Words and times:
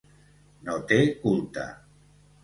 No 0.69 0.77
té 0.91 0.97
culte. 1.25 1.67